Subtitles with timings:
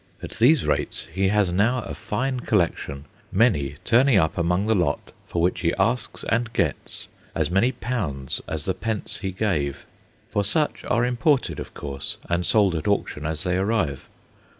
[0.23, 5.11] At these rates he has now a fine collection, many turning up among the lot
[5.27, 9.85] for which he asks, and gets, as many pounds as the pence he gave.
[10.27, 14.09] For such are imported, of course, and sold at auction as they arrive.